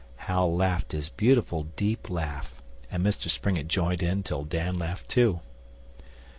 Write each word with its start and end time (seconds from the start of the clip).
Hal 0.15 0.55
laughed 0.55 0.93
his 0.93 1.09
beautiful 1.09 1.61
deep 1.75 2.09
laugh, 2.09 2.59
and 2.89 3.05
Mr 3.05 3.29
Springett 3.29 3.67
joined 3.67 4.01
in 4.01 4.23
till 4.23 4.43
Dan 4.43 4.79
laughed 4.79 5.07
too. 5.07 5.41